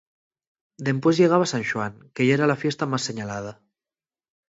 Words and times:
Dempués 0.87 1.15
llegaba 1.19 1.45
San 1.51 1.63
Xuan, 1.69 1.93
que 2.15 2.25
yera 2.27 2.49
la 2.51 2.61
fiesta 2.63 2.89
más 2.91 3.05
señalada. 3.09 3.53